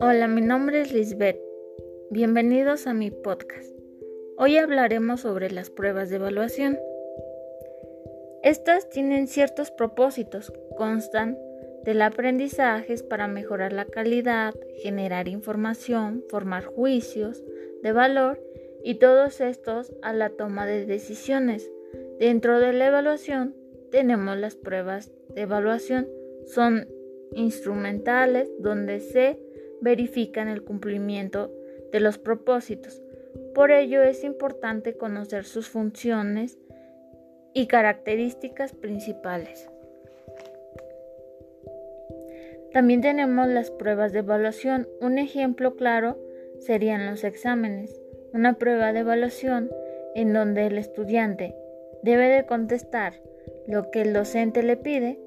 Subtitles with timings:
[0.00, 1.38] Hola, mi nombre es Lisbeth.
[2.10, 3.76] Bienvenidos a mi podcast.
[4.38, 6.78] Hoy hablaremos sobre las pruebas de evaluación.
[8.42, 11.38] Estas tienen ciertos propósitos, constan
[11.84, 17.42] del aprendizaje para mejorar la calidad, generar información, formar juicios
[17.82, 18.40] de valor
[18.82, 21.70] y todos estos a la toma de decisiones.
[22.18, 23.54] Dentro de la evaluación
[23.90, 26.08] tenemos las pruebas de evaluación.
[26.46, 26.88] Son
[27.34, 29.38] instrumentales donde se
[29.80, 31.52] verifican el cumplimiento
[31.92, 33.02] de los propósitos.
[33.54, 36.58] Por ello es importante conocer sus funciones
[37.54, 39.68] y características principales.
[42.72, 44.86] También tenemos las pruebas de evaluación.
[45.00, 46.18] Un ejemplo claro
[46.58, 48.00] serían los exámenes.
[48.32, 49.70] Una prueba de evaluación
[50.14, 51.54] en donde el estudiante
[52.02, 53.14] debe de contestar
[53.66, 55.18] lo que el docente le pide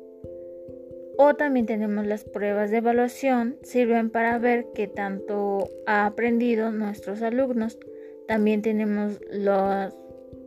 [1.23, 7.21] o también tenemos las pruebas de evaluación, sirven para ver qué tanto ha aprendido nuestros
[7.21, 7.77] alumnos.
[8.27, 9.93] También tenemos los,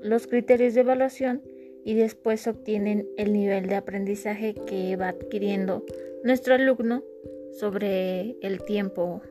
[0.02, 1.42] los criterios de evaluación
[1.84, 5.84] y después obtienen el nivel de aprendizaje que va adquiriendo
[6.24, 7.04] nuestro alumno
[7.52, 9.22] sobre el tiempo.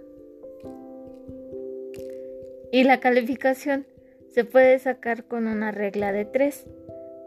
[2.72, 3.86] Y la calificación
[4.30, 6.66] se puede sacar con una regla de tres.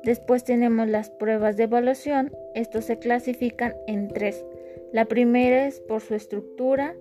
[0.07, 2.31] Después tenemos las pruebas de evaluación.
[2.55, 4.45] Estos se clasifican en tres.
[4.93, 6.95] La primera es por su estructura,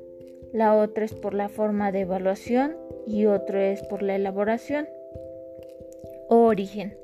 [0.51, 2.75] la otra es por la forma de evaluación
[3.05, 4.87] y otro es por la elaboración
[6.29, 6.97] o origen.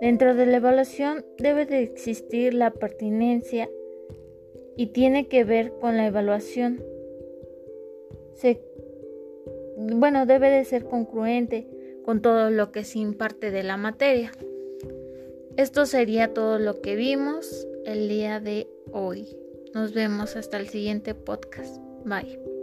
[0.00, 3.68] Dentro de la evaluación debe de existir la pertinencia
[4.78, 6.82] y tiene que ver con la evaluación.
[9.76, 11.66] bueno, debe de ser congruente
[12.06, 14.32] con todo lo que se imparte de la materia.
[15.58, 19.26] Esto sería todo lo que vimos el día de hoy.
[19.74, 21.78] Nos vemos hasta el siguiente podcast.
[22.04, 22.57] Bye.